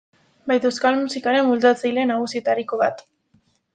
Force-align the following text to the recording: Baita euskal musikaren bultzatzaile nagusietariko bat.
Baita 0.51 0.67
euskal 0.69 0.97
musikaren 1.01 1.45
bultzatzaile 1.51 2.07
nagusietariko 2.13 2.81
bat. 2.85 3.05